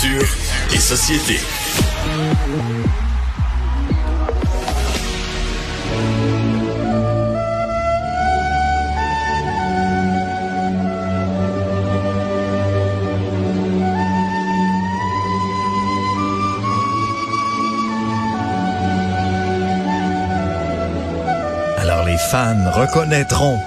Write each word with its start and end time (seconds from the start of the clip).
Culture 0.00 0.26
et 0.72 0.78
société. 0.78 1.38
Alors 21.78 22.04
les 22.04 22.16
fans 22.18 22.56
reconnaîtront 22.72 23.60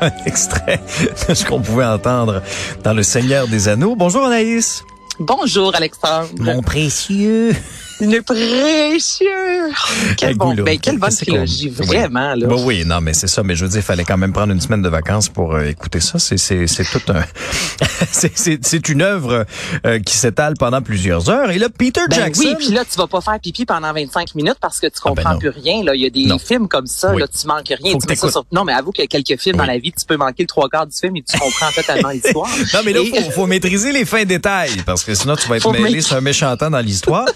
un 0.00 0.12
extrait 0.26 0.80
de 1.28 1.34
ce 1.34 1.44
qu'on 1.44 1.60
pouvait 1.60 1.84
entendre 1.84 2.42
dans 2.82 2.92
Le 2.92 3.02
Seigneur 3.02 3.48
des 3.48 3.68
Anneaux. 3.68 3.96
Bonjour 3.96 4.26
Anaïs. 4.26 4.84
Bonjour 5.18 5.74
Alexandre. 5.74 6.28
Mon 6.38 6.62
précieux. 6.62 7.54
Le 8.00 8.20
précieux. 8.20 9.72
Quel 10.16 10.34
bon, 10.36 10.54
ben, 10.54 10.78
quelle 10.78 10.98
bonne 10.98 11.14
trilogie, 11.14 11.72
Oui. 11.78 11.86
vraiment. 11.86 12.34
Là. 12.34 12.46
Bon, 12.46 12.64
oui, 12.64 12.84
non, 12.84 13.00
mais 13.00 13.14
c'est 13.14 13.28
ça. 13.28 13.42
Mais 13.42 13.54
je 13.54 13.64
veux 13.64 13.70
dire, 13.70 13.78
il 13.80 13.82
fallait 13.84 14.04
quand 14.04 14.16
même 14.18 14.32
prendre 14.32 14.52
une 14.52 14.60
semaine 14.60 14.82
de 14.82 14.88
vacances 14.88 15.28
pour 15.28 15.54
euh, 15.54 15.64
écouter 15.64 16.00
ça. 16.00 16.18
C'est, 16.18 16.36
c'est, 16.36 16.66
c'est 16.66 16.84
tout 16.84 17.00
un, 17.12 17.22
c'est, 18.10 18.36
c'est, 18.36 18.58
c'est 18.66 18.88
une 18.88 19.00
œuvre 19.02 19.46
euh, 19.86 19.98
qui 20.00 20.16
s'étale 20.16 20.54
pendant 20.58 20.82
plusieurs 20.82 21.30
heures. 21.30 21.50
Et 21.50 21.58
là, 21.58 21.68
Peter 21.68 22.00
Ben 22.10 22.16
Jackson. 22.16 22.42
oui, 22.46 22.54
puis 22.58 22.68
là, 22.68 22.84
tu 22.84 22.96
vas 22.98 23.06
pas 23.06 23.20
faire 23.20 23.38
pipi 23.40 23.64
pendant 23.64 23.92
25 23.92 24.34
minutes 24.34 24.58
parce 24.60 24.80
que 24.80 24.88
tu 24.88 24.94
Ah, 25.04 25.10
ben 25.10 25.14
comprends 25.22 25.38
plus 25.38 25.48
rien. 25.50 25.84
Là. 25.84 25.94
Il 25.94 26.02
y 26.02 26.06
a 26.06 26.10
des 26.10 26.26
Non. 26.26 26.38
films 26.38 26.66
comme 26.68 26.86
ça, 26.86 27.12
Oui. 27.14 27.20
là, 27.20 27.28
tu 27.28 27.46
manques 27.46 27.68
rien. 27.68 27.92
Faut 27.92 27.98
Tu 27.98 28.06
que 28.06 28.10
mets 28.12 28.16
ça 28.16 28.26
t'écoutes. 28.26 28.30
sur- 28.32 28.44
Non, 28.52 28.64
mais 28.64 28.72
avoue 28.72 28.90
qu'il 28.90 29.02
y 29.02 29.06
a 29.06 29.08
quelques 29.08 29.40
films 29.40 29.56
Oui. 29.60 29.66
dans 29.66 29.72
la 29.72 29.78
vie, 29.78 29.92
tu 29.92 30.04
peux 30.04 30.16
manquer 30.16 30.42
le 30.42 30.48
trois 30.48 30.68
quarts 30.68 30.86
du 30.86 30.96
film 30.96 31.16
et 31.16 31.22
tu 31.22 31.38
comprends 31.38 31.70
totalement 31.74 32.10
l'histoire. 32.10 32.50
Non, 32.74 32.80
mais 32.84 32.92
là, 32.92 33.00
Et- 33.00 33.22
faut, 33.22 33.30
faut 33.30 33.46
maîtriser 33.46 33.92
les 33.92 34.04
fins 34.04 34.24
détails 34.24 34.82
parce 34.84 35.04
que 35.04 35.14
sinon 35.14 35.36
tu 35.36 35.48
vas 35.48 35.56
être 35.58 35.62
Faut 35.62 35.72
mêlé 35.72 36.00
sur 36.00 36.16
un 36.16 36.20
méchant 36.20 36.54
temps 36.56 36.70
dans 36.70 36.80
l'histoire. 36.80 37.26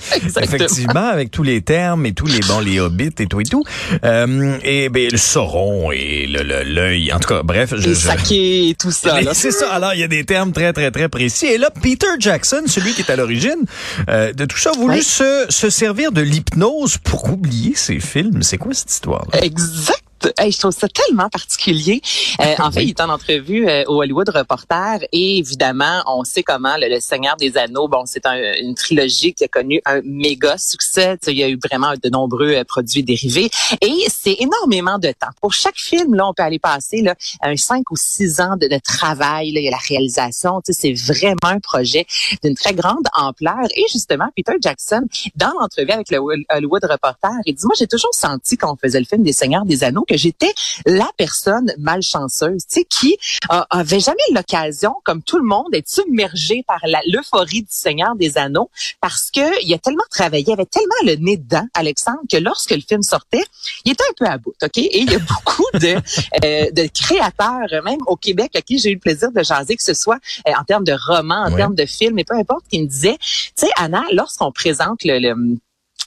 Effectivement, 0.54 1.08
avec 1.12 1.30
tous 1.30 1.42
les 1.42 1.62
termes 1.62 2.06
et 2.06 2.12
tous 2.12 2.26
les 2.26 2.40
bons, 2.40 2.60
les 2.60 2.80
hobbits 2.80 3.10
et 3.18 3.26
tout 3.26 3.40
et 3.40 3.44
tout. 3.44 3.64
Euh, 4.04 4.56
et 4.62 4.88
ben 4.88 5.08
le 5.10 5.16
sauron 5.18 5.90
et 5.92 6.26
le 6.26 6.42
le- 6.42 6.62
l'œil. 6.64 7.12
En 7.12 7.18
tout 7.20 7.28
cas, 7.28 7.42
bref, 7.42 7.70
je, 7.76 7.88
Les 7.88 7.94
je- 7.94 7.98
sakés 8.00 8.68
et 8.70 8.74
tout 8.74 8.90
ça. 8.90 9.20
là. 9.20 9.30
c'est 9.34 9.50
ça. 9.50 9.72
Alors, 9.72 9.94
il 9.94 10.00
y 10.00 10.04
a 10.04 10.08
des 10.08 10.24
termes 10.24 10.52
très, 10.52 10.72
très, 10.72 10.90
très 10.90 11.08
précis. 11.08 11.46
Et 11.46 11.58
là, 11.58 11.70
Peter 11.70 12.06
Jackson, 12.18 12.62
celui 12.66 12.92
qui 12.92 13.02
est 13.02 13.10
à 13.10 13.16
l'origine 13.16 13.64
euh, 14.08 14.32
de 14.32 14.44
tout 14.44 14.58
ça, 14.58 14.70
a 14.70 14.72
voulu 14.78 14.96
Ouais. 14.96 15.02
se, 15.02 15.46
se 15.48 15.70
servir 15.70 16.12
de 16.12 16.20
l'hypnose 16.22 16.98
pour 16.98 17.30
oublier 17.30 17.74
ses 17.74 18.00
films. 18.00 18.42
C'est 18.42 18.58
quoi 18.58 18.72
cette 18.74 18.90
histoire-là? 18.90 19.42
Exact. 19.44 20.02
Hey, 20.38 20.50
je 20.52 20.58
trouve 20.58 20.72
ça 20.72 20.88
tellement 20.88 21.28
particulier. 21.28 22.00
Euh, 22.40 22.54
en 22.58 22.70
fait, 22.70 22.80
Oui. 22.80 22.86
il 22.86 22.90
est 22.90 23.00
en 23.00 23.08
entrevue 23.08 23.68
euh, 23.68 23.84
au 23.86 24.00
Hollywood 24.02 24.28
Reporter 24.28 24.98
et 25.12 25.38
évidemment, 25.38 26.02
on 26.06 26.24
sait 26.24 26.42
comment 26.42 26.76
le, 26.76 26.88
le 26.88 27.00
Seigneur 27.00 27.36
des 27.36 27.56
Anneaux, 27.56 27.88
bon, 27.88 28.02
c'est 28.06 28.26
un- 28.26 28.54
une 28.60 28.74
trilogie 28.74 29.32
qui 29.34 29.44
a 29.44 29.48
connu 29.48 29.80
un 29.86 30.00
méga 30.04 30.56
succès. 30.58 31.16
Tu 31.18 31.26
sais, 31.26 31.32
il 31.32 31.38
y 31.38 31.44
a 31.44 31.48
eu 31.48 31.58
vraiment 31.62 31.92
de 32.02 32.08
nombreux 32.10 32.50
euh, 32.52 32.64
produits 32.64 33.02
dérivés 33.02 33.50
et 33.80 33.94
c'est 34.08 34.36
énormément 34.40 34.98
de 34.98 35.08
temps. 35.08 35.28
Pour 35.40 35.52
chaque 35.52 35.76
film, 35.78 36.14
là, 36.14 36.26
on 36.28 36.34
peut 36.34 36.42
aller 36.42 36.58
passer 36.58 37.00
là, 37.02 37.14
un 37.42 37.56
cinq 37.56 37.90
ou 37.90 37.96
six 37.96 38.40
ans 38.40 38.56
de, 38.60 38.66
de 38.66 38.78
travail. 38.82 39.52
Là, 39.52 39.60
il 39.60 39.64
y 39.64 39.68
a 39.68 39.72
la 39.72 39.76
réalisation. 39.88 40.60
Tu 40.64 40.72
sais, 40.72 40.94
c'est 40.96 41.12
vraiment 41.14 41.54
un 41.54 41.60
projet 41.60 42.06
d'une 42.42 42.54
très 42.54 42.74
grande 42.74 43.06
ampleur. 43.14 43.54
Et 43.76 43.84
justement, 43.92 44.26
Peter 44.36 44.54
Jackson, 44.60 45.02
dans 45.36 45.52
l'entrevue 45.60 45.90
avec 45.92 46.10
le 46.10 46.18
Hollywood 46.50 46.84
Reporter, 46.84 47.30
il 47.46 47.54
dit, 47.54 47.64
moi, 47.66 47.74
j'ai 47.78 47.86
toujours 47.86 48.12
senti 48.14 48.56
quand 48.56 48.72
on 48.72 48.76
faisait 48.76 48.98
le 49.00 49.06
film 49.06 49.22
des 49.22 49.32
Seigneurs 49.32 49.64
des 49.64 49.84
Anneaux 49.84 50.04
que 50.08 50.16
j'étais 50.16 50.52
la 50.86 51.08
personne 51.16 51.72
malchanceuse, 51.78 52.62
tu 52.66 52.80
sais, 52.80 52.84
qui 52.84 53.16
euh, 53.52 53.60
avait 53.70 54.00
jamais 54.00 54.16
l'occasion, 54.34 54.94
comme 55.04 55.22
tout 55.22 55.38
le 55.38 55.44
monde, 55.44 55.66
d'être 55.72 55.88
submergée 55.88 56.64
par 56.66 56.80
l'euphorie 57.06 57.62
du 57.62 57.68
Seigneur 57.70 58.16
des 58.16 58.38
Anneaux 58.38 58.70
parce 59.00 59.30
que 59.30 59.62
il 59.64 59.72
a 59.74 59.78
tellement 59.78 60.02
travaillé, 60.10 60.44
il 60.48 60.52
avait 60.52 60.64
tellement 60.66 60.94
le 61.04 61.14
nez 61.16 61.36
dedans, 61.36 61.66
Alexandre, 61.74 62.20
que 62.30 62.36
lorsque 62.38 62.70
le 62.70 62.80
film 62.80 63.02
sortait, 63.02 63.44
il 63.84 63.92
était 63.92 64.04
un 64.08 64.14
peu 64.16 64.24
à 64.26 64.38
bout, 64.38 64.54
OK? 64.62 64.78
Et 64.78 65.00
il 65.00 65.10
y 65.10 65.14
a 65.14 65.18
beaucoup 65.28 65.64
de, 65.74 65.96
euh, 66.44 66.70
de 66.70 66.88
créateurs, 66.92 67.82
même 67.84 68.00
au 68.06 68.16
Québec, 68.16 68.52
à 68.56 68.62
qui 68.62 68.78
j'ai 68.78 68.90
eu 68.90 68.94
le 68.94 69.00
plaisir 69.00 69.30
de 69.32 69.42
jaser, 69.42 69.76
que 69.76 69.84
ce 69.84 69.94
soit 69.94 70.18
euh, 70.46 70.52
en 70.58 70.64
termes 70.64 70.84
de 70.84 70.96
romans, 71.08 71.44
en 71.46 71.48
Ouais. 71.50 71.56
termes 71.56 71.74
de 71.74 71.86
films, 71.86 72.18
et 72.18 72.24
peu 72.24 72.34
importe, 72.36 72.64
qui 72.70 72.80
me 72.80 72.86
disaient, 72.86 73.18
tu 73.20 73.52
sais, 73.56 73.70
Anna, 73.76 74.02
lorsqu'on 74.12 74.52
présente 74.52 75.02
le, 75.04 75.18
le 75.18 75.34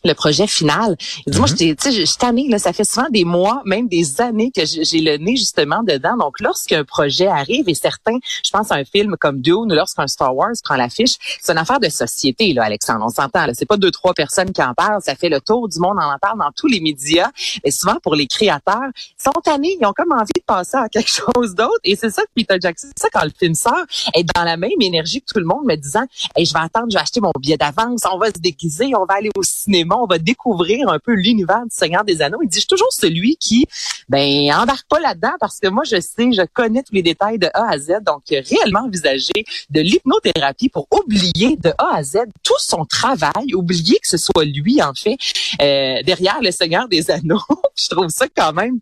le 0.04 0.14
projet 0.14 0.48
final. 0.48 0.96
Il 1.26 1.34
dit, 1.34 1.40
moi, 1.40 1.48
Mhm. 1.50 1.76
sais, 1.80 1.92
je 1.92 2.06
suis 2.06 2.18
tannée, 2.18 2.48
là, 2.50 2.60
ça 2.60 2.74
fait 2.74 2.84
souvent 2.84 3.08
des 3.10 3.24
mois, 3.26 3.62
même 3.66 3.88
des 3.88 4.20
années 4.22 4.52
que 4.56 4.62
j'ai 4.66 5.02
le 5.02 5.18
nez 5.18 5.36
justement 5.36 5.84
dedans. 5.84 6.18
Donc, 6.18 6.40
lorsqu'un 6.40 6.84
projet 6.84 7.28
arrive, 7.28 7.68
et 7.70 7.74
certains, 7.76 8.18
je 8.46 8.50
pense 8.52 8.72
à 8.72 8.76
un 8.76 8.84
film 8.86 9.16
comme 9.20 9.42
Dune 9.42 9.72
ou 9.72 9.76
lorsqu'un 9.76 10.08
Star 10.08 10.36
Wars 10.36 10.52
prend 10.64 10.76
l'affiche, 10.76 11.16
c'est 11.42 11.52
une 11.52 11.58
affaire 11.58 11.80
de 11.80 11.90
société, 11.90 12.54
là, 12.54 12.64
Alexandre. 12.64 13.06
On 13.06 13.10
s'entend, 13.10 13.46
là. 13.46 13.54
C'est 13.54 13.66
pas 13.66 13.78
deux, 13.78 13.92
trois 13.92 14.14
personnes 14.14 14.52
qui 14.52 14.62
en 14.62 14.74
parlent. 14.74 15.02
Ça 15.02 15.16
fait 15.16 15.30
le 15.30 15.40
tour 15.42 15.68
du 15.70 15.80
monde, 15.80 15.98
on 16.00 16.04
en 16.04 16.18
parle 16.20 16.40
dans 16.40 16.52
tous 16.56 16.68
les 16.68 16.80
médias. 16.80 17.30
Et 17.64 17.72
souvent, 17.72 17.96
pour 18.02 18.16
les 18.16 18.28
créateurs, 18.28 18.90
ils 18.96 19.24
sont 19.24 19.32
tannés, 19.44 19.78
ils 19.80 19.86
ont 19.86 19.94
comme 19.94 20.12
envie 20.12 20.32
de 20.36 20.44
passer 20.46 20.78
à 20.78 20.90
quelque 20.90 21.10
chose 21.36 21.56
d'autre. 21.56 21.80
Et 21.84 21.96
c'est 21.96 22.10
ça 22.10 22.22
que 22.24 22.30
Peter 22.36 22.56
Jackson, 22.62 22.88
c'est 22.96 23.04
ça 23.04 23.10
quand 23.14 23.24
le 23.24 23.32
film 23.38 23.54
sort, 23.56 23.86
est 24.14 24.24
dans 24.36 24.44
la 24.44 24.58
même 24.58 24.72
énergie 24.82 25.22
que 25.22 25.32
tout 25.34 25.40
le 25.40 25.46
monde, 25.46 25.66
me 25.66 25.76
disant, 25.76 26.04
hey, 26.36 26.46
je 26.46 26.54
vais 26.54 26.60
attendre, 26.60 26.88
je 26.90 26.96
vais 26.98 27.02
acheter 27.02 27.20
mon 27.22 27.32
billet 27.40 27.58
d'avance, 27.58 28.02
on 28.12 28.18
va 28.18 28.28
se 28.28 28.40
déguiser, 28.40 28.92
on 28.96 29.06
va 29.06 29.16
aller 29.16 29.30
au 29.36 29.44
cinéma, 29.44 29.91
on 29.98 30.08
va 30.08 30.18
découvrir 30.18 30.90
un 30.90 31.00
peu 31.00 31.14
l'univers 31.14 31.64
du 31.64 31.72
Seigneur 31.72 32.04
des 32.04 32.22
Anneaux. 32.22 32.40
Il 32.42 32.50
dit, 32.50 32.56
je 32.56 32.62
suis 32.62 32.68
toujours 32.68 32.92
celui 32.92 33.36
qui, 33.38 33.68
ben, 34.10 34.54
embarque 34.54 34.88
pas 34.88 35.00
là-dedans 35.00 35.34
parce 35.40 35.60
que 35.60 35.68
moi, 35.68 35.84
je 35.84 36.00
sais, 36.00 36.32
je 36.32 36.46
connais 36.54 36.84
tous 36.84 36.94
les 36.94 37.04
détails 37.04 37.40
de 37.40 37.48
A 37.54 37.72
à 37.72 37.78
Z. 37.78 37.94
Donc, 38.06 38.24
réellement 38.30 38.82
envisager 38.82 39.46
de 39.70 39.82
l'hypnothérapie 39.82 40.70
pour 40.70 40.88
oublier 40.92 41.58
de 41.58 41.70
A 41.78 41.96
à 41.96 42.04
Z 42.04 42.18
tout 42.44 42.60
son 42.60 42.86
travail, 42.86 43.54
oublier 43.54 44.00
que 44.00 44.08
ce 44.08 44.18
soit 44.18 44.46
lui, 44.46 44.82
en 44.82 44.94
fait, 44.94 45.18
euh, 45.62 46.04
derrière 46.04 46.42
le 46.42 46.52
Seigneur 46.52 46.88
des 46.88 47.12
Anneaux. 47.12 47.42
je 47.76 47.90
trouve 47.90 48.10
ça 48.10 48.26
quand 48.36 48.54
même, 48.54 48.80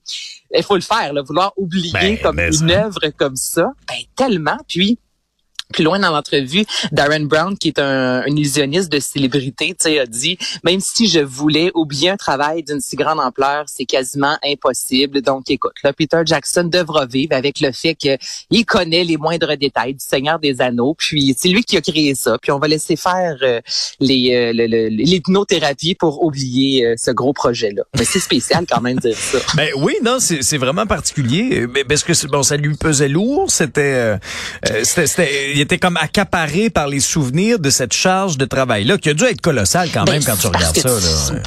il 0.53 0.63
faut 0.63 0.75
le 0.75 0.81
faire, 0.81 1.13
là, 1.13 1.21
vouloir 1.21 1.53
oublier 1.57 1.91
Ben, 1.93 2.17
comme 2.19 2.39
une 2.39 2.71
œuvre 2.71 3.07
comme 3.17 3.35
ça. 3.35 3.71
Ben, 3.87 3.97
tellement. 4.15 4.57
Puis, 4.67 4.99
plus 5.73 5.83
loin 5.83 5.99
dans 5.99 6.09
l'entrevue, 6.09 6.65
Darren 6.91 7.25
Brown, 7.25 7.55
qui 7.57 7.67
est 7.67 7.79
un, 7.79 8.21
un 8.21 8.25
illusionniste 8.25 8.91
de 8.91 8.99
célébrité, 8.99 9.75
a 9.99 10.05
dit 10.07 10.37
même 10.63 10.79
si 10.79 11.07
je 11.07 11.19
voulais 11.19 11.71
oublier 11.75 12.09
un 12.09 12.17
travail 12.17 12.63
d'une 12.63 12.81
si 12.81 12.95
grande 12.95 13.19
ampleur, 13.19 13.65
c'est 13.67 13.85
quasiment 13.85 14.35
impossible. 14.43 15.21
Donc, 15.21 15.49
écoute, 15.49 15.73
là, 15.83 15.93
Peter 15.93 16.21
Jackson 16.25 16.63
devra 16.63 17.05
vivre 17.05 17.35
avec 17.35 17.59
le 17.59 17.71
fait 17.71 17.93
qu'il 17.95 18.65
connaît 18.65 19.03
les 19.03 19.17
moindres 19.17 19.55
détails 19.57 19.93
du 19.93 20.03
Seigneur 20.03 20.39
des 20.39 20.59
Anneaux. 20.59 20.95
Puis, 20.97 21.35
c'est 21.37 21.49
lui 21.49 21.63
qui 21.63 21.77
a 21.77 21.81
créé 21.81 22.15
ça. 22.15 22.37
Puis, 22.41 22.51
on 22.51 22.57
va 22.59 22.67
laisser 22.67 22.95
faire 22.95 23.37
euh, 23.43 23.61
les 23.99 24.33
euh, 24.33 24.53
le- 24.53 24.67
le- 24.67 25.95
pour 25.99 26.23
oublier 26.23 26.85
euh, 26.85 26.95
ce 26.97 27.11
gros 27.11 27.33
projet-là. 27.33 27.83
Mais 27.97 28.05
c'est 28.05 28.19
spécial 28.19 28.65
quand 28.69 28.81
même 28.81 28.95
de 28.97 29.09
dire 29.09 29.17
ça. 29.17 29.37
Ben 29.55 29.69
oui, 29.77 29.93
non, 30.03 30.17
c'est 30.19 30.57
vraiment 30.57 30.85
particulier. 30.87 31.67
Mais 31.73 31.83
parce 31.83 32.03
que 32.03 32.13
bon, 32.27 32.41
ça 32.43 32.57
lui 32.57 32.75
pesait 32.75 33.07
lourd. 33.09 33.51
C'était, 33.51 33.81
euh, 33.81 34.17
euh, 34.71 34.83
c'était- 34.83 35.58
il 35.59 35.63
était 35.63 35.77
comme 35.77 35.97
accaparé 35.97 36.69
par 36.69 36.87
les 36.87 37.01
souvenirs 37.01 37.59
de 37.59 37.69
cette 37.69 37.91
charge 37.91 38.37
de 38.37 38.45
travail 38.45 38.85
là, 38.85 38.97
qui 38.97 39.09
a 39.09 39.13
dû 39.13 39.25
être 39.25 39.41
colossale 39.41 39.89
quand 39.93 40.05
Ben, 40.05 40.13
même 40.13 40.23
quand 40.23 40.37
tu 40.37 40.47
regardes 40.47 40.77
ça. 40.77 40.87
Là. 40.87 41.41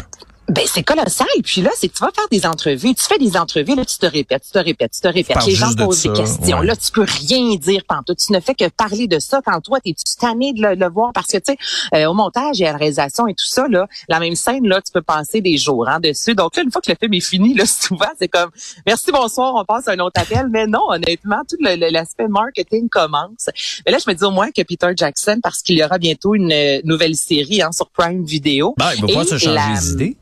Ben 0.55 0.65
c'est 0.67 0.83
colossal. 0.83 1.27
Puis 1.45 1.63
là, 1.63 1.71
c'est 1.75 1.89
que 1.89 1.95
tu 1.95 2.01
vas 2.05 2.11
faire 2.15 2.29
des 2.31 2.45
entrevues, 2.47 2.95
tu 2.95 3.03
fais 3.05 3.19
des 3.19 3.37
entrevues, 3.37 3.75
là 3.75 3.85
tu 3.85 3.97
te 3.99 4.07
répètes, 4.07 4.43
tu 4.45 4.51
te 4.51 4.59
répètes, 4.59 4.93
tu 4.93 5.01
te 5.01 5.09
répètes. 5.09 5.47
Les 5.47 5.55
gens 5.55 5.71
de 5.71 5.85
posent 5.85 6.03
des 6.03 6.09
ça, 6.11 6.15
questions. 6.15 6.59
ouais. 6.59 6.67
Là, 6.67 6.77
tu 6.77 6.91
peux 6.93 7.07
rien 7.07 7.57
dire 7.57 7.83
tantôt. 7.89 8.15
Tu 8.15 8.33
ne 8.33 8.41
fais 8.41 8.55
que 8.55 8.69
parler 8.69 9.07
de 9.07 9.19
ça 9.19 9.41
quand 9.45 9.61
toi 9.61 9.81
t'es 9.81 9.93
tu 9.95 10.17
tanné 10.21 10.53
de 10.53 10.61
le, 10.63 10.75
le 10.75 10.89
voir? 10.91 11.13
Parce 11.15 11.29
que 11.29 11.39
tu 11.39 11.53
sais 11.53 11.59
euh, 11.95 12.07
au 12.09 12.15
montage 12.15 12.61
et 12.61 12.67
à 12.67 12.73
la 12.73 12.79
réalisation 12.79 13.27
et 13.27 13.35
tout 13.35 13.47
ça 13.47 13.67
là, 13.69 13.87
la 14.09 14.21
même 14.21 14.35
scène 14.37 14.67
là, 14.69 14.81
tu 14.83 14.93
peux 14.93 15.01
passer 15.03 15.41
des 15.41 15.57
jours 15.57 15.89
hein, 15.89 16.01
dessus. 16.01 16.35
Donc 16.35 16.55
là, 16.57 16.63
une 16.63 16.71
fois 16.71 16.83
que 16.83 16.91
le 16.91 16.97
film 17.01 17.15
est 17.15 17.21
fini, 17.27 17.55
là 17.55 17.65
souvent 17.67 18.07
c'est 18.19 18.29
comme 18.29 18.51
merci 18.87 19.11
bonsoir, 19.11 19.55
on 19.55 19.65
passe 19.65 19.89
à 19.89 19.93
un 19.93 19.99
autre 20.01 20.21
appel. 20.21 20.49
Mais 20.51 20.67
non, 20.67 20.83
honnêtement, 20.91 21.41
tout 21.49 21.57
l'aspect 21.61 22.29
marketing 22.29 22.89
commence. 22.91 23.49
Mais 23.87 23.93
là, 23.93 23.99
je 24.05 24.11
me 24.11 24.15
dis 24.15 24.25
au 24.25 24.31
moins 24.31 24.51
que 24.51 24.63
Peter 24.63 24.91
Jackson, 24.95 25.39
parce 25.43 25.63
qu'il 25.63 25.77
y 25.79 25.85
aura 25.85 25.99
bientôt 25.99 26.35
une 26.35 26.53
euh, 26.53 26.81
nouvelle 26.85 27.15
série 27.17 27.63
hein, 27.63 27.71
sur 27.73 27.89
Prime 27.89 28.25
Video. 28.25 28.75
Ben, 28.77 28.91
il 28.99 29.15
va 29.15 29.23
Et 29.23 29.25
se 29.25 29.39
changer 29.39 29.55
la- 29.55 29.69
les 29.75 29.91
idées. 29.93 30.17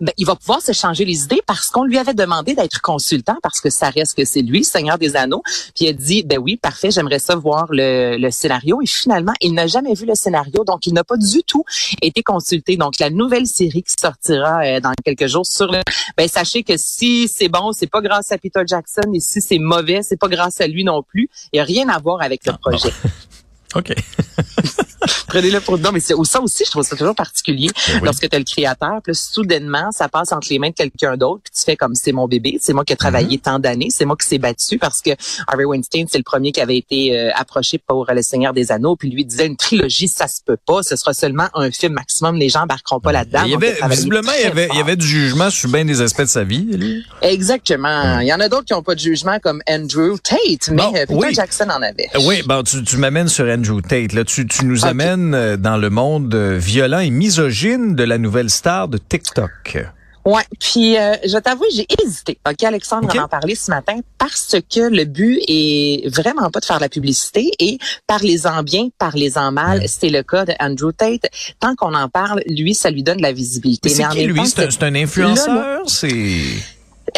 Ben, 0.00 0.12
il 0.16 0.26
va 0.26 0.36
pouvoir 0.36 0.60
se 0.60 0.72
changer 0.72 1.04
les 1.04 1.24
idées 1.24 1.42
parce 1.46 1.68
qu'on 1.68 1.84
lui 1.84 1.98
avait 1.98 2.14
demandé 2.14 2.54
d'être 2.54 2.80
consultant 2.80 3.36
parce 3.42 3.60
que 3.60 3.70
ça 3.70 3.90
reste 3.90 4.16
que 4.16 4.24
c'est 4.24 4.42
lui, 4.42 4.60
le 4.60 4.64
Seigneur 4.64 4.98
des 4.98 5.16
Anneaux. 5.16 5.42
Puis 5.74 5.86
il 5.86 5.88
a 5.88 5.92
dit, 5.92 6.22
ben 6.22 6.38
oui, 6.38 6.56
parfait, 6.56 6.90
j'aimerais 6.90 7.18
ça 7.18 7.36
voir 7.36 7.66
le, 7.70 8.16
le 8.16 8.30
scénario. 8.30 8.80
Et 8.82 8.86
finalement, 8.86 9.32
il 9.40 9.54
n'a 9.54 9.66
jamais 9.66 9.94
vu 9.94 10.06
le 10.06 10.14
scénario, 10.14 10.64
donc 10.64 10.86
il 10.86 10.94
n'a 10.94 11.04
pas 11.04 11.16
du 11.16 11.42
tout 11.42 11.64
été 12.02 12.22
consulté. 12.22 12.76
Donc 12.76 12.98
la 12.98 13.10
nouvelle 13.10 13.46
série 13.46 13.82
qui 13.82 13.94
sortira 13.98 14.64
euh, 14.64 14.80
dans 14.80 14.92
quelques 15.04 15.26
jours 15.26 15.46
sur 15.46 15.70
le, 15.70 15.80
ben 16.16 16.28
sachez 16.28 16.62
que 16.62 16.74
si 16.76 17.28
c'est 17.28 17.48
bon, 17.48 17.72
c'est 17.72 17.86
pas 17.86 18.00
grâce 18.00 18.32
à 18.32 18.38
Peter 18.38 18.62
Jackson, 18.66 19.12
et 19.14 19.20
si 19.20 19.40
c'est 19.40 19.58
mauvais, 19.58 20.02
c'est 20.02 20.18
pas 20.18 20.28
grâce 20.28 20.60
à 20.60 20.66
lui 20.66 20.84
non 20.84 21.02
plus. 21.02 21.28
Il 21.52 21.56
n'y 21.56 21.60
a 21.60 21.64
rien 21.64 21.88
à 21.88 21.98
voir 21.98 22.22
avec 22.22 22.44
le 22.46 22.52
projet. 22.52 22.92
OK. 23.74 23.92
Prenez-le 25.26 25.60
pour 25.60 25.78
non, 25.78 25.90
mais 25.92 26.00
c'est 26.00 26.14
ça 26.24 26.40
aussi, 26.40 26.64
je 26.64 26.70
trouve 26.70 26.82
ça 26.84 26.96
toujours 26.96 27.14
particulier 27.14 27.68
Ben 27.88 27.94
oui. 27.94 28.00
lorsque 28.04 28.28
tu 28.28 28.34
as 28.36 28.38
le 28.38 28.44
créateur, 28.44 29.00
puis 29.02 29.12
là, 29.12 29.14
soudainement, 29.14 29.90
ça 29.92 30.08
passe 30.08 30.32
entre 30.32 30.48
les 30.50 30.58
mains 30.58 30.70
de 30.70 30.74
quelqu'un 30.74 31.16
d'autre, 31.16 31.42
puis 31.44 31.52
tu 31.58 31.64
fais 31.64 31.76
comme 31.76 31.94
c'est 31.94 32.12
mon 32.12 32.28
bébé, 32.28 32.58
c'est 32.60 32.72
moi 32.72 32.84
qui 32.84 32.92
ai 32.92 32.96
travaillé 32.96 33.24
Mm-hmm. 33.36 33.40
tant 33.40 33.58
d'années, 33.58 33.88
c'est 33.90 34.04
moi 34.04 34.16
qui 34.20 34.26
s'est 34.28 34.38
battu 34.38 34.78
parce 34.78 35.00
que 35.00 35.10
Harvey 35.46 35.64
Weinstein, 35.64 36.06
c'est 36.10 36.18
le 36.18 36.24
premier 36.24 36.52
qui 36.52 36.60
avait 36.60 36.76
été 36.76 37.18
euh, 37.18 37.30
approché 37.34 37.78
pour 37.78 38.08
euh, 38.08 38.14
Le 38.14 38.22
Seigneur 38.22 38.52
des 38.52 38.70
Anneaux, 38.72 38.96
puis 38.96 39.10
lui 39.10 39.24
disait 39.24 39.46
une 39.46 39.56
trilogie, 39.56 40.08
ça 40.08 40.28
se 40.28 40.40
peut 40.44 40.56
pas, 40.66 40.82
ce 40.82 40.96
sera 40.96 41.14
seulement 41.14 41.48
un 41.54 41.70
film 41.70 41.94
maximum, 41.94 42.36
les 42.36 42.48
gens 42.48 42.62
embarqueront 42.62 43.00
pas 43.00 43.12
là-dedans. 43.12 43.40
Avait, 43.40 43.74
travaillé 43.74 43.96
visiblement, 43.96 44.32
il 44.38 44.44
y 44.44 44.46
avait, 44.46 44.68
il 44.72 44.76
y 44.76 44.80
avait 44.80 44.96
du 44.96 45.06
jugement 45.06 45.50
sur 45.50 45.70
bien 45.70 45.84
des 45.84 46.00
aspects 46.00 46.22
de 46.22 46.26
sa 46.26 46.44
vie, 46.44 46.64
lui. 46.64 47.04
Exactement. 47.22 48.20
Il 48.20 48.26
y 48.26 48.32
en 48.32 48.40
a 48.40 48.48
d'autres 48.48 48.64
qui 48.64 48.72
n'ont 48.72 48.82
pas 48.82 48.94
de 48.94 49.00
jugement 49.00 49.38
comme 49.40 49.62
Andrew 49.68 50.16
Tate, 50.22 50.68
mais 50.70 50.82
Bon, 50.82 50.94
euh, 50.96 51.04
oui. 51.10 51.34
Jackson 51.34 51.68
en 51.70 51.82
avait. 51.82 52.08
Oui, 52.20 52.42
bon, 52.46 52.62
tu, 52.62 52.82
tu 52.84 52.96
m'amènes 52.96 53.28
sur 53.28 53.46
Andrew 53.46 53.80
Tate. 53.80 54.12
Là, 54.12 54.24
tu, 54.24 54.46
tu 54.46 54.64
nous. 54.64 54.84
Euh, 55.00 55.56
dans 55.56 55.76
le 55.76 55.90
monde 55.90 56.34
euh, 56.34 56.58
violent 56.58 57.00
et 57.00 57.10
misogyne 57.10 57.94
de 57.94 58.04
la 58.04 58.18
nouvelle 58.18 58.50
star 58.50 58.88
de 58.88 58.98
TikTok. 58.98 59.78
Ouais, 60.24 60.42
puis 60.58 60.96
euh, 60.96 61.16
je 61.26 61.36
t'avoue, 61.36 61.66
j'ai 61.74 61.86
hésité. 62.02 62.38
OK, 62.48 62.62
Alexandre 62.64 63.08
Ok. 63.08 63.16
en 63.16 63.24
a 63.24 63.28
parlé 63.28 63.54
ce 63.54 63.70
matin 63.70 64.00
parce 64.16 64.56
que 64.74 64.80
le 64.80 65.04
but 65.04 65.38
est 65.46 66.08
vraiment 66.08 66.50
pas 66.50 66.60
de 66.60 66.64
faire 66.64 66.78
de 66.78 66.82
la 66.82 66.88
publicité 66.88 67.50
et 67.58 67.78
parlez-en 68.06 68.62
bien, 68.62 68.88
parlez-en 68.98 69.52
mal. 69.52 69.80
Ouais. 69.80 69.86
C'est 69.86 70.08
le 70.08 70.22
cas 70.22 70.46
de 70.46 70.54
Andrew 70.60 70.92
Tate. 70.92 71.26
Tant 71.60 71.74
qu'on 71.74 71.94
en 71.94 72.08
parle, 72.08 72.40
lui, 72.46 72.74
ça 72.74 72.90
lui 72.90 73.02
donne 73.02 73.18
de 73.18 73.22
la 73.22 73.32
visibilité. 73.32 73.90
Mais 73.90 73.94
c'est 73.94 74.24
lui? 74.24 74.46
C'est 74.46 74.64
un, 74.64 74.70
c'est 74.70 74.82
un 74.82 74.94
influenceur? 74.94 75.82
C'est... 75.86 76.40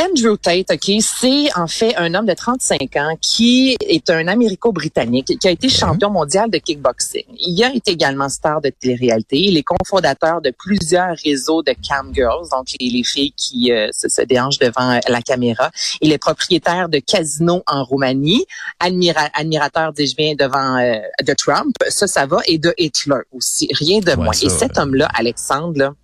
Andrew 0.09 0.37
Tate, 0.37 0.71
OK, 0.71 0.91
c'est 1.01 1.49
en 1.57 1.67
fait 1.67 1.95
un 1.97 2.15
homme 2.15 2.27
de 2.27 2.35
35 2.35 2.97
ans 2.97 3.17
qui 3.21 3.77
est 3.81 4.09
un 4.11 4.29
Américo-Britannique 4.29 5.33
qui 5.41 5.49
a 5.49 5.51
été 5.51 5.69
champion 5.69 6.11
mondial 6.11 6.51
de 6.51 6.59
kickboxing. 6.59 7.25
Il 7.39 7.63
a 7.65 7.75
été 7.75 7.93
également 7.93 8.29
star 8.29 8.61
de 8.61 8.71
télé-réalité. 8.71 9.39
Il 9.39 9.57
est 9.57 9.63
cofondateur 9.63 10.41
de 10.41 10.53
plusieurs 10.57 11.15
réseaux 11.25 11.63
de 11.63 11.73
cam 11.87 12.13
girls, 12.15 12.49
donc 12.53 12.67
les, 12.81 12.91
les 12.91 13.03
filles 13.05 13.33
qui 13.37 13.73
euh, 13.73 13.89
se, 13.93 14.09
se 14.09 14.23
déhanchent 14.23 14.59
devant 14.59 14.93
euh, 14.93 15.01
la 15.09 15.23
caméra. 15.23 15.71
Il 16.01 16.13
est 16.13 16.19
propriétaire 16.19 16.89
de 16.89 16.99
casinos 16.99 17.63
en 17.67 17.83
Roumanie, 17.85 18.45
admira- 18.81 19.31
admirateur, 19.35 19.93
dis-je 19.93 20.15
bien, 20.17 20.35
devant 20.35 20.77
euh, 20.79 20.99
de 21.25 21.33
Trump. 21.35 21.75
Ça, 21.89 22.07
ça 22.07 22.27
va, 22.27 22.39
et 22.47 22.59
de 22.59 22.75
Hitler 22.79 23.21
aussi. 23.33 23.69
Rien 23.73 24.01
de 24.01 24.13
moins. 24.15 24.33
ça, 24.33 24.47
et 24.47 24.51
cet 24.51 24.79
homme-là, 24.79 25.09
Alexandre, 25.15 25.79
là, 25.79 25.95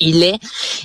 il 0.00 0.22
est, 0.22 0.38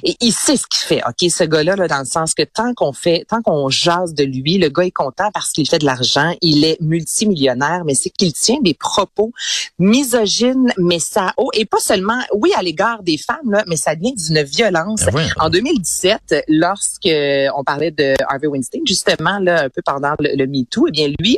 et 0.04 0.16
il 0.22 0.32
sait 0.32 0.58
ce 0.58 0.68
qu'il 0.68 0.86
fait, 0.86 1.02
ok, 1.08 1.30
ce 1.30 1.44
gars-là, 1.44 1.76
là, 1.76 1.88
dans 1.88 2.00
le 2.00 2.06
sens 2.06 2.34
que 2.34 2.44
tant 2.44 2.74
qu'on 2.74 2.94
fait, 2.94 3.26
tant 3.28 3.42
qu'on 3.42 3.70
jase 3.70 4.14
de 4.14 4.24
lui, 4.24 4.58
le 4.58 4.70
gars 4.70 4.84
est 4.84 4.92
content 4.92 5.30
parce 5.34 5.52
qu'il 5.52 5.68
fait 5.70 5.80
de 5.80 5.86
l'argent, 5.86 6.36
il 6.42 6.64
est 6.66 6.80
multimillionnaire, 6.82 7.84
mais 7.86 7.96
c'est 7.96 8.10
qu'il 8.10 8.34
tient 8.34 8.60
des 8.62 8.74
propos 8.74 9.32
misogynes, 9.80 10.72
mais 10.78 11.00
ça, 11.00 11.34
oh, 11.38 11.50
et 11.54 11.66
pas 11.66 11.80
seulement, 11.80 12.20
oui, 12.34 12.52
à 12.56 12.62
l'égard 12.62 13.04
des 13.04 13.18
femmes, 13.18 13.52
là, 13.52 13.64
mais 13.68 13.78
ça 13.78 13.96
vient 13.96 14.12
d'une 14.12 14.44
violence. 14.44 15.06
Ben. 15.14 15.30
En 15.40 15.50
2017, 15.50 16.44
lorsque 16.48 17.10
on 17.56 17.64
parlait 17.64 17.92
de 17.92 18.14
Harvey 18.30 18.48
Weinstein, 18.48 18.82
justement, 18.86 19.40
là, 19.40 19.64
un 19.64 19.70
peu 19.70 19.82
pendant 19.84 20.14
le, 20.20 20.36
le 20.36 20.48
MeToo, 20.48 20.88
eh 20.88 20.92
bien, 20.92 21.08
lui 21.20 21.38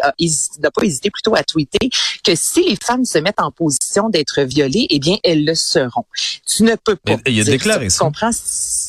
n'a 0.60 0.72
pas 0.72 0.84
hésité 0.84 1.10
plutôt 1.12 1.36
à 1.36 1.44
tweeter 1.44 1.90
que 2.24 2.36
si 2.36 2.64
les 2.64 2.78
femmes 2.82 3.06
se 3.06 3.18
mettent 3.18 3.40
en 3.40 3.52
position 3.52 4.10
d'être 4.10 4.42
violées, 4.42 4.88
eh 4.90 5.00
bien, 5.00 5.18
elles 5.24 5.46
le 5.46 5.56
seront. 5.56 6.06
Tu 6.46 6.64
ne 6.64 6.76
peux 6.76 6.96
pas. 6.96 7.18
Mais 7.68 7.86
il 7.86 7.90
déclaré 7.90 7.90
ça. 7.90 8.06
comprends? 8.06 8.30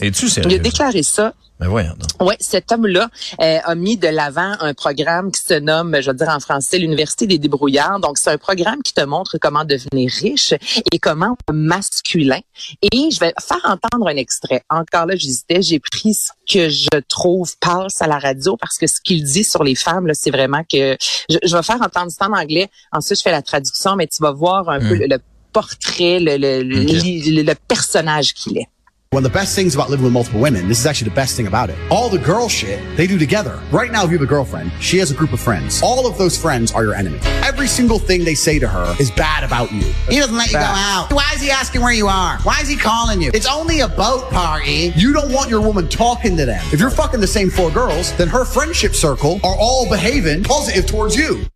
Es-tu 0.01 0.25
Il 0.27 0.31
sérieux? 0.31 0.57
a 0.57 0.59
déclaré 0.59 1.03
ça. 1.03 1.35
Ben 1.61 1.67
voyons 1.67 1.95
donc. 1.99 2.25
Ouais, 2.29 2.37
cet 2.39 2.71
homme-là 2.71 3.09
euh, 3.41 3.59
a 3.65 3.75
mis 3.75 3.97
de 3.97 4.07
l'avant 4.07 4.53
un 4.61 4.75
programme 4.75 5.33
qui 5.33 5.43
se 5.43 5.55
nomme, 5.55 6.01
je 6.01 6.09
veux 6.09 6.17
dire 6.17 6.29
en 6.29 6.39
français, 6.39 6.79
l'Université 6.79 7.27
des 7.27 7.39
débrouillards. 7.39 7.99
Donc, 7.99 8.17
c'est 8.19 8.31
un 8.31 8.39
programme 8.39 8.81
qui 8.85 8.95
te 8.95 9.01
montre 9.01 9.39
comment 9.41 9.65
devenir 9.65 10.09
riche 10.21 10.53
et 10.93 10.99
comment 11.01 11.37
masculin. 11.53 12.39
Et 12.81 13.11
je 13.11 13.19
vais 13.19 13.33
faire 13.41 13.59
entendre 13.65 14.07
un 14.07 14.15
extrait. 14.17 14.63
Encore 14.71 15.07
là, 15.07 15.17
j'hésitais. 15.17 15.61
J'ai 15.61 15.81
pris 15.81 16.15
ce 16.15 16.31
que 16.49 16.69
je 16.69 17.01
trouve 17.09 17.53
passe 17.59 18.01
à 18.03 18.07
la 18.07 18.21
radio 18.21 18.57
parce 18.57 18.79
que 18.79 18.87
ce 18.87 19.01
qu'il 19.01 19.25
dit 19.25 19.43
sur 19.43 19.65
les 19.65 19.75
femmes, 19.75 20.07
là, 20.07 20.15
c'est 20.15 20.31
vraiment 20.31 20.63
que 20.63 20.97
je, 21.29 21.39
je 21.43 21.57
vais 21.57 21.63
faire 21.65 21.83
entendre 21.83 22.13
ça 22.13 22.29
en 22.29 22.35
anglais. 22.39 22.69
Ensuite, 22.93 23.19
je 23.19 23.23
fais 23.23 23.33
la 23.33 23.43
traduction, 23.43 23.97
mais 23.97 24.07
tu 24.07 24.23
vas 24.23 24.31
voir 24.31 24.69
un 24.69 24.79
peu 24.79 24.95
le, 24.95 25.07
le 25.09 25.19
portrait, 25.63 26.21
le, 26.21 26.37
le, 26.37 26.63
le- 26.63 26.83
Ok. 26.83 27.03
le- 27.05 27.43
le 27.43 27.55
personnage 27.67 28.35
qu'il 28.35 28.59
est. 28.59 28.67
One 29.11 29.25
of 29.25 29.33
the 29.33 29.39
best 29.39 29.57
things 29.57 29.75
about 29.75 29.89
living 29.89 30.05
with 30.05 30.13
multiple 30.13 30.39
women, 30.39 30.69
this 30.69 30.79
is 30.81 30.85
actually 30.87 31.09
the 31.09 31.15
best 31.15 31.35
thing 31.35 31.47
about 31.47 31.71
it. 31.71 31.77
All 31.91 32.11
the 32.11 32.19
girl 32.19 32.47
shit 32.47 32.79
they 32.99 33.07
do 33.07 33.17
together. 33.19 33.59
Right 33.73 33.91
now, 33.91 34.05
if 34.05 34.11
you 34.11 34.19
have 34.19 34.23
a 34.23 34.29
girlfriend, 34.29 34.71
she 34.81 34.99
has 34.99 35.11
a 35.11 35.15
group 35.15 35.33
of 35.33 35.41
friends. 35.41 35.81
All 35.83 36.07
of 36.07 36.19
those 36.19 36.37
friends 36.37 36.73
are 36.73 36.85
your 36.85 36.93
enemy. 36.95 37.19
Every 37.43 37.69
single 37.69 37.99
thing 37.99 38.23
they 38.23 38.35
say 38.35 38.59
to 38.59 38.69
her 38.69 38.95
is 39.01 39.11
bad 39.11 39.45
about 39.45 39.73
you. 39.73 39.81
He 40.11 40.19
doesn't 40.19 40.37
let 40.37 40.49
you 40.49 40.59
go 40.59 40.65
out. 40.67 41.11
Why 41.11 41.33
is 41.35 41.41
he 41.41 41.51
asking 41.51 41.81
where 41.81 41.95
you 41.95 42.07
are? 42.07 42.37
Why 42.43 42.61
is 42.61 42.69
he 42.69 42.77
calling 42.77 43.23
you? 43.23 43.31
It's 43.33 43.47
only 43.47 43.81
a 43.81 43.89
boat 43.89 44.29
party. 44.31 44.93
You 44.95 45.15
don't 45.15 45.33
want 45.33 45.49
your 45.49 45.63
woman 45.63 45.89
talking 45.89 46.37
to 46.37 46.45
them. 46.45 46.63
If 46.71 46.79
you're 46.79 46.91
fucking 46.91 47.21
the 47.23 47.27
same 47.27 47.49
four 47.49 47.71
girls, 47.71 48.13
then 48.19 48.29
her 48.29 48.45
friendship 48.45 48.95
circle 48.95 49.41
are 49.43 49.57
all 49.59 49.89
behaving 49.89 50.45
positive 50.45 50.85
towards 50.85 51.17
you. 51.17 51.47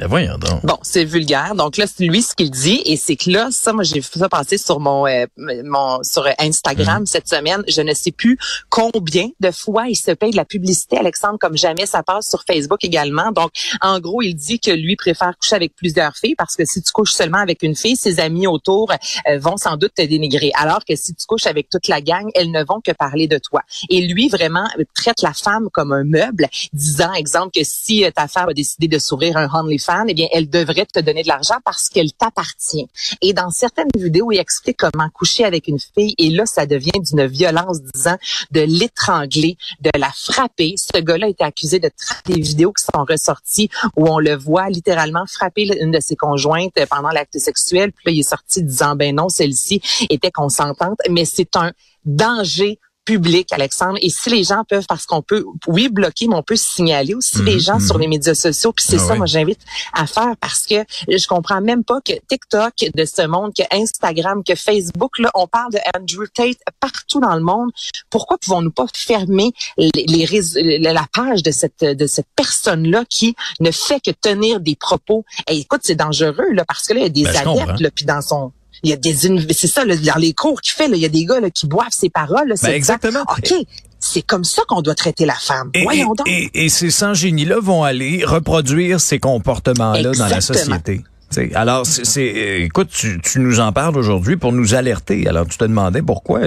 Ben 0.00 0.06
voyons 0.06 0.38
donc. 0.38 0.64
Bon, 0.64 0.78
c'est 0.80 1.04
vulgaire. 1.04 1.54
Donc 1.54 1.76
là, 1.76 1.84
c'est 1.86 2.04
lui 2.04 2.22
ce 2.22 2.34
qu'il 2.34 2.50
dit 2.50 2.80
et 2.86 2.96
c'est 2.96 3.16
que 3.16 3.28
là, 3.28 3.48
ça, 3.50 3.74
moi, 3.74 3.82
j'ai 3.82 4.00
fait 4.00 4.18
ça 4.18 4.30
passer 4.30 4.56
sur 4.56 4.80
mon, 4.80 5.06
euh, 5.06 5.26
mon 5.36 6.02
sur 6.02 6.26
Instagram 6.38 7.04
cette 7.04 7.28
semaine. 7.28 7.62
Je 7.68 7.82
ne 7.82 7.92
sais 7.92 8.10
plus 8.10 8.38
combien 8.70 9.28
de 9.40 9.50
fois 9.50 9.88
il 9.88 9.96
se 9.96 10.12
paye 10.12 10.30
de 10.30 10.38
la 10.38 10.46
publicité, 10.46 10.96
Alexandre, 10.96 11.38
comme 11.38 11.54
jamais. 11.54 11.84
Ça 11.84 12.02
passe 12.02 12.30
sur 12.30 12.44
Facebook 12.46 12.82
également. 12.82 13.30
Donc, 13.30 13.50
en 13.82 14.00
gros, 14.00 14.22
il 14.22 14.32
dit 14.32 14.58
que 14.58 14.70
lui 14.70 14.96
préfère 14.96 15.36
coucher 15.38 15.56
avec 15.56 15.76
plusieurs 15.76 16.16
filles 16.16 16.34
parce 16.34 16.56
que 16.56 16.64
si 16.64 16.80
tu 16.80 16.92
couches 16.92 17.12
seulement 17.12 17.36
avec 17.36 17.62
une 17.62 17.76
fille, 17.76 17.96
ses 17.96 18.20
amis 18.20 18.46
autour 18.46 18.90
euh, 19.28 19.38
vont 19.38 19.58
sans 19.58 19.76
doute 19.76 19.92
te 19.94 20.02
dénigrer. 20.02 20.50
Alors 20.54 20.82
que 20.86 20.96
si 20.96 21.14
tu 21.14 21.26
couches 21.26 21.46
avec 21.46 21.68
toute 21.68 21.88
la 21.88 22.00
gang, 22.00 22.26
elles 22.34 22.50
ne 22.50 22.64
vont 22.64 22.80
que 22.82 22.92
parler 22.92 23.28
de 23.28 23.36
toi. 23.36 23.60
Et 23.90 24.06
lui, 24.06 24.30
vraiment, 24.30 24.66
traite 24.94 25.20
la 25.20 25.34
femme 25.34 25.68
comme 25.70 25.92
un 25.92 26.04
meuble, 26.04 26.48
disant, 26.72 27.12
exemple, 27.12 27.50
que 27.54 27.64
si 27.64 28.02
euh, 28.02 28.10
ta 28.10 28.28
femme 28.28 28.48
a 28.48 28.54
décidé 28.54 28.88
de 28.88 28.98
s'ouvrir 28.98 29.36
un 29.36 29.46
OnlyFans, 29.52 29.89
eh 30.08 30.14
bien, 30.14 30.26
elle 30.32 30.48
devrait 30.48 30.86
te 30.86 31.00
donner 31.00 31.22
de 31.22 31.28
l'argent 31.28 31.56
parce 31.64 31.88
qu'elle 31.88 32.12
t'appartient. 32.12 32.86
Et 33.20 33.32
dans 33.32 33.50
certaines 33.50 33.90
vidéos, 33.96 34.32
il 34.32 34.38
explique 34.38 34.78
comment 34.78 35.08
coucher 35.10 35.44
avec 35.44 35.68
une 35.68 35.78
fille. 35.78 36.14
Et 36.18 36.30
là, 36.30 36.46
ça 36.46 36.66
devient 36.66 36.90
d'une 37.00 37.26
violence, 37.26 37.80
disant, 37.94 38.16
de 38.50 38.60
l'étrangler, 38.60 39.56
de 39.80 39.90
la 39.98 40.10
frapper. 40.14 40.74
Ce 40.76 41.00
gars-là 41.00 41.28
été 41.28 41.44
accusé 41.44 41.78
de 41.78 41.90
des 42.26 42.40
vidéos 42.40 42.72
qui 42.72 42.84
sont 42.84 43.04
ressorties 43.04 43.70
où 43.96 44.08
on 44.08 44.18
le 44.18 44.36
voit 44.36 44.68
littéralement 44.68 45.24
frapper 45.26 45.68
une 45.80 45.90
de 45.90 46.00
ses 46.00 46.16
conjointes 46.16 46.74
pendant 46.88 47.10
l'acte 47.10 47.38
sexuel. 47.38 47.92
Puis 47.92 48.04
là, 48.06 48.12
il 48.12 48.20
est 48.20 48.28
sorti 48.28 48.62
disant, 48.62 48.96
ben 48.96 49.14
non, 49.14 49.28
celle-ci 49.28 49.80
était 50.08 50.30
consentante. 50.30 50.98
Mais 51.08 51.24
c'est 51.24 51.56
un 51.56 51.72
danger 52.04 52.78
public, 53.04 53.52
Alexandre. 53.52 53.98
Et 54.02 54.10
si 54.10 54.30
les 54.30 54.44
gens 54.44 54.62
peuvent, 54.68 54.86
parce 54.88 55.06
qu'on 55.06 55.22
peut, 55.22 55.44
oui, 55.66 55.88
bloquer, 55.88 56.28
mais 56.28 56.36
on 56.36 56.42
peut 56.42 56.56
signaler 56.56 57.14
aussi 57.14 57.42
les 57.42 57.58
gens 57.58 57.80
sur 57.80 57.98
les 57.98 58.06
médias 58.06 58.34
sociaux. 58.34 58.72
Puis 58.72 58.84
c'est 58.88 58.96
Ah 59.00 59.08
ça, 59.08 59.14
moi, 59.14 59.26
j'invite 59.26 59.60
à 59.92 60.06
faire 60.06 60.34
parce 60.40 60.66
que 60.66 60.84
je 61.08 61.26
comprends 61.26 61.60
même 61.60 61.82
pas 61.82 62.00
que 62.04 62.12
TikTok 62.28 62.72
de 62.94 63.04
ce 63.04 63.26
monde, 63.26 63.52
que 63.56 63.62
Instagram, 63.74 64.42
que 64.44 64.54
Facebook, 64.54 65.18
là, 65.18 65.30
on 65.34 65.46
parle 65.46 65.72
de 65.72 65.78
Andrew 65.96 66.26
Tate 66.32 66.58
partout 66.78 67.20
dans 67.20 67.34
le 67.34 67.42
monde. 67.42 67.70
Pourquoi 68.10 68.38
pouvons-nous 68.38 68.70
pas 68.70 68.86
fermer 68.94 69.52
les, 69.76 69.90
les 69.94 70.24
réseaux- 70.24 70.60
la 70.62 71.06
page 71.12 71.42
de 71.42 71.50
cette 71.50 71.80
de 71.84 72.06
cette 72.06 72.28
personne-là 72.36 73.04
qui 73.08 73.34
ne 73.60 73.70
fait 73.70 74.00
que 74.00 74.10
tenir 74.10 74.60
des 74.60 74.76
propos? 74.76 75.24
Et 75.48 75.58
écoute, 75.58 75.80
c'est 75.84 75.94
dangereux 75.94 76.52
là 76.52 76.64
parce 76.64 76.86
que 76.86 76.92
là, 76.94 77.00
il 77.00 77.02
y 77.02 77.06
a 77.06 77.08
des 77.08 77.24
Ben, 77.24 77.48
adeptes 77.48 77.80
là, 77.80 77.90
puis 77.90 78.04
dans 78.04 78.20
son 78.22 78.52
il 78.82 78.90
y 78.90 78.92
a 78.92 78.96
des 78.96 79.14
c'est 79.52 79.66
ça 79.66 79.84
là, 79.84 79.96
dans 79.96 80.18
les 80.18 80.32
cours 80.32 80.60
qu'il 80.60 80.72
fait 80.74 80.88
là, 80.88 80.96
il 80.96 81.02
y 81.02 81.06
a 81.06 81.08
des 81.10 81.24
gars 81.24 81.40
là, 81.40 81.50
qui 81.50 81.66
boivent 81.66 81.86
ses 81.90 82.10
paroles. 82.10 82.48
Là, 82.48 82.54
Ben, 82.62 82.70
exactement. 82.70 83.20
OK, 83.28 83.52
c'est 83.98 84.22
comme 84.22 84.44
ça 84.44 84.62
qu'on 84.68 84.80
doit 84.82 84.94
traiter 84.94 85.26
la 85.26 85.34
femme. 85.34 85.70
Et, 85.74 85.82
Voyons 85.82 86.14
et- 86.14 86.16
donc. 86.16 86.28
et- 86.28 86.50
et 86.64 86.68
ces 86.70 86.90
sans-génies-là 86.90 87.56
vont 87.60 87.82
aller 87.84 88.24
reproduire 88.24 89.00
ces 89.00 89.18
comportements-là 89.18 90.12
dans 90.12 90.26
la 90.26 90.40
société. 90.40 91.02
T'sais, 91.30 91.54
alors, 91.54 91.86
c'est, 91.86 92.62
écoute, 92.64 92.88
tu, 92.90 93.20
tu 93.22 93.38
nous 93.38 93.60
en 93.60 93.70
parles 93.72 93.96
aujourd'hui 93.96 94.36
pour 94.36 94.50
nous 94.52 94.74
alerter. 94.74 95.28
Alors, 95.28 95.46
tu 95.46 95.56
te 95.58 95.64
demandais 95.64 96.02
pourquoi. 96.02 96.40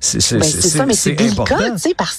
C'est, 0.00 0.20
c'est, 0.22 0.38
Ben, 0.38 0.48
ça, 0.48 0.86
mais 0.86 0.94
c'est 0.94 1.12
délicat, 1.12 1.42
important. 1.42 1.72
tu 1.74 1.78
sais, 1.78 1.94
parce 1.94 2.16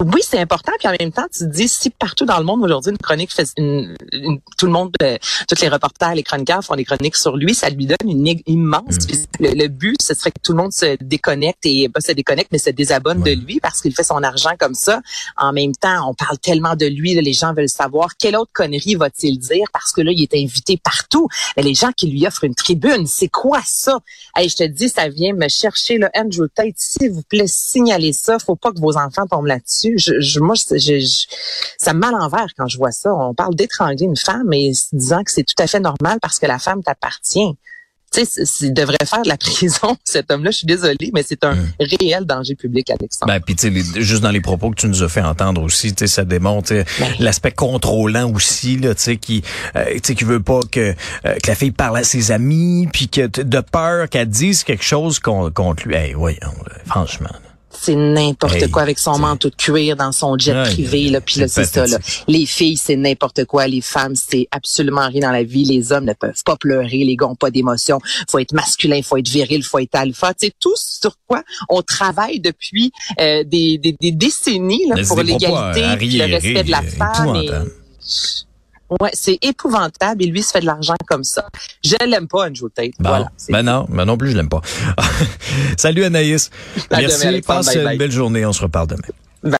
oui, 0.00 0.20
c'est 0.22 0.38
important, 0.38 0.72
puis 0.78 0.88
en 0.88 0.94
même 0.98 1.12
temps, 1.12 1.26
tu 1.32 1.40
te 1.40 1.44
dis, 1.44 1.68
si 1.68 1.90
partout 1.90 2.24
dans 2.24 2.38
le 2.38 2.44
monde 2.44 2.62
aujourd'hui, 2.62 2.90
une 2.92 2.98
chronique 2.98 3.32
fait 3.32 3.48
une, 3.56 3.96
une- 4.12 4.40
tout 4.58 4.66
le 4.66 4.72
monde, 4.72 4.92
euh, 5.02 5.16
tous 5.48 5.60
les 5.62 5.68
reporters, 5.68 6.14
les 6.14 6.22
chroniqueurs 6.22 6.62
font 6.64 6.74
des 6.76 6.84
chroniques 6.84 7.16
sur 7.16 7.36
lui, 7.36 7.54
ça 7.54 7.68
lui 7.70 7.86
donne 7.86 7.96
une 8.04 8.26
immense. 8.46 8.82
Mm. 9.08 9.44
Le, 9.44 9.50
le 9.54 9.68
but, 9.68 10.00
ce 10.02 10.14
serait 10.14 10.30
que 10.30 10.40
tout 10.42 10.52
le 10.52 10.58
monde 10.58 10.72
se 10.72 10.96
déconnecte 11.02 11.64
et 11.64 11.88
pas 11.88 12.00
se 12.00 12.12
déconnecte, 12.12 12.50
mais 12.52 12.58
se 12.58 12.70
désabonne 12.70 13.22
Ouais. 13.22 13.36
de 13.36 13.40
lui 13.44 13.60
parce 13.60 13.80
qu'il 13.80 13.94
fait 13.94 14.02
son 14.02 14.22
argent 14.22 14.52
comme 14.58 14.74
ça. 14.74 15.00
En 15.36 15.52
même 15.52 15.72
temps, 15.74 16.08
on 16.10 16.14
parle 16.14 16.38
tellement 16.38 16.74
de 16.76 16.86
lui, 16.86 17.14
là, 17.14 17.20
les 17.22 17.32
gens 17.32 17.54
veulent 17.54 17.68
savoir 17.68 18.16
quelle 18.16 18.36
autre 18.36 18.50
connerie 18.54 18.94
va-t-il 18.96 19.38
dire 19.38 19.66
parce 19.72 19.92
que 19.92 20.00
là, 20.00 20.10
il 20.12 20.22
est 20.22 20.34
invité 20.34 20.76
partout. 20.82 21.28
Mais 21.56 21.62
les 21.62 21.74
gens 21.74 21.92
qui 21.92 22.08
lui 22.08 22.26
offrent 22.26 22.44
une 22.44 22.54
tribune, 22.54 23.06
c'est 23.06 23.28
quoi 23.28 23.60
ça? 23.64 23.98
Hey, 24.34 24.48
je 24.48 24.56
te 24.56 24.64
dis, 24.64 24.88
ça 24.88 25.08
vient 25.08 25.34
me 25.34 25.48
chercher, 25.48 25.98
là, 25.98 26.10
Andrew 26.16 26.46
Tate, 26.54 26.74
s'il 26.76 27.10
vous 27.10 27.22
plaît, 27.22 27.46
signalez 27.46 28.12
ça. 28.12 28.38
Faut 28.38 28.56
pas 28.56 28.72
que 28.72 28.80
vos 28.80 28.96
enfants 28.96 29.26
tombent 29.26 29.46
là-dessus. 29.46 29.75
Je, 29.96 30.20
je- 30.20 30.40
moi, 30.40 30.54
je, 30.56 30.78
je- 30.78 31.26
ça 31.78 31.92
me 31.94 32.00
met 32.00 32.06
à 32.06 32.10
l'envers 32.12 32.46
quand 32.56 32.66
je 32.68 32.78
vois 32.78 32.92
ça. 32.92 33.10
On 33.14 33.34
parle 33.34 33.54
d'étrangler 33.54 34.04
une 34.04 34.16
femme 34.16 34.52
et 34.52 34.72
disant 34.92 35.22
que 35.22 35.30
c'est 35.30 35.44
tout 35.44 35.60
à 35.62 35.66
fait 35.66 35.80
normal 35.80 36.18
parce 36.20 36.38
que 36.38 36.46
la 36.46 36.58
femme 36.58 36.82
t'appartient. 36.82 37.54
tu 38.12 38.24
sais, 38.24 38.44
il 38.62 38.72
devrait 38.72 38.96
faire 39.04 39.22
de 39.22 39.28
la 39.28 39.36
prison, 39.48 39.96
cet 40.04 40.30
homme-là. 40.30 40.50
Je 40.52 40.58
suis 40.58 40.66
désolée, 40.66 41.10
mais 41.12 41.22
c'est 41.26 41.44
un 41.44 41.54
Mm. 41.54 41.72
réel 42.00 42.24
danger 42.24 42.54
public, 42.54 42.88
Alexandre. 42.90 43.26
Ben, 43.32 43.40
puis 43.40 43.56
tu 43.56 43.70
sais, 43.84 44.00
juste 44.02 44.22
dans 44.22 44.30
les 44.30 44.40
propos 44.40 44.70
que 44.70 44.76
tu 44.76 44.88
nous 44.88 45.02
as 45.02 45.08
fait 45.08 45.20
entendre 45.22 45.62
aussi, 45.62 45.92
tu 45.94 46.06
sais, 46.06 46.14
ça 46.14 46.24
démontre 46.24 46.72
Ben. 46.72 46.84
l'aspect 47.18 47.50
contrôlant 47.52 48.32
aussi, 48.32 48.76
là, 48.78 48.94
tu 48.94 49.02
sais, 49.02 49.16
qui, 49.16 49.42
euh, 49.74 49.84
tu 49.94 50.00
sais, 50.04 50.14
qui 50.14 50.24
veut 50.24 50.40
pas 50.42 50.60
que, 50.70 50.94
euh, 51.26 51.34
que 51.42 51.48
la 51.48 51.54
fille 51.54 51.72
parle 51.72 51.98
à 51.98 52.04
ses 52.04 52.30
amis, 52.30 52.88
puis 52.92 53.08
que 53.08 53.26
de 53.26 53.60
peur 53.60 54.08
qu'elle 54.08 54.28
dise 54.28 54.64
quelque 54.64 54.84
chose 54.84 55.18
con- 55.18 55.50
contre 55.50 55.86
lui. 55.86 55.94
Hey, 55.96 56.14
voyons, 56.14 56.38
là, 56.68 56.76
franchement. 56.86 57.28
là. 57.32 57.40
C'est 57.70 57.94
n'importe 57.94 58.54
Hey, 58.54 58.70
quoi 58.70 58.82
avec 58.82 58.98
son 58.98 59.18
manteau 59.18 59.50
de 59.50 59.54
cuir 59.54 59.96
dans 59.96 60.12
son 60.12 60.38
jet 60.38 60.62
privé 60.64 61.10
là 61.10 61.20
puis 61.20 61.40
là 61.40 61.48
c'est 61.48 61.64
c'est 61.64 61.86
ça 61.86 61.98
là. 61.98 61.98
les 62.28 62.46
filles 62.46 62.76
c'est 62.76 62.96
n'importe 62.96 63.44
quoi. 63.44 63.66
Les 63.66 63.80
femmes 63.80 64.14
c'est 64.14 64.48
absolument 64.50 65.08
rien 65.08 65.22
dans 65.22 65.32
la 65.32 65.42
vie. 65.42 65.64
Les 65.64 65.92
hommes 65.92 66.04
ne 66.04 66.14
peuvent 66.14 66.42
pas 66.44 66.56
pleurer. 66.56 67.04
Les 67.04 67.16
gars 67.16 67.26
ont 67.26 67.34
pas 67.34 67.50
d'émotion 67.50 67.98
faut 68.30 68.38
être 68.38 68.52
masculin 68.52 69.00
faut 69.02 69.16
être 69.16 69.28
viril 69.28 69.62
faut 69.62 69.78
être 69.78 69.94
alpha. 69.94 70.32
Tu 70.34 70.46
sais 70.46 70.52
tout 70.58 70.74
sur 70.76 71.16
quoi 71.26 71.42
on 71.68 71.82
travaille 71.82 72.40
depuis 72.40 72.92
euh, 73.20 73.44
des, 73.44 73.78
des, 73.78 73.96
des 74.00 74.12
décennies 74.12 74.86
là, 74.88 74.96
pour 75.06 75.18
c'est 75.18 75.24
l'égalité 75.24 75.80
le 76.18 76.24
respect 76.34 76.64
de 76.64 76.70
la 76.70 76.80
euh, 76.80 76.82
femme 76.82 77.36
et. 77.36 77.50
Ouais 79.00 79.10
c'est 79.12 79.38
épouvantable 79.42 80.22
et 80.22 80.26
lui 80.26 80.42
se 80.42 80.52
fait 80.52 80.60
de 80.60 80.66
l'argent 80.66 80.94
comme 81.06 81.24
ça 81.24 81.48
je 81.84 81.94
l'aime 82.06 82.28
pas 82.28 82.46
Andrew 82.46 82.68
Tate 82.74 82.92
Bon, 82.98 83.08
voilà 83.08 83.30
c'est- 83.36 83.52
ben 83.52 83.62
non, 83.62 83.86
ben 83.88 84.04
non 84.04 84.16
plus, 84.16 84.30
je 84.30 84.36
l'aime 84.36 84.48
pas. 84.48 84.60
Salut 85.76 86.04
Anaïs. 86.04 86.50
Merci, 86.90 87.40
passe 87.42 87.66
Bye, 87.66 87.76
une 87.78 87.84
bye. 87.84 87.98
belle 87.98 88.12
journée, 88.12 88.44
on 88.46 88.52
se 88.52 88.62
reparle 88.62 88.88
demain. 88.88 89.02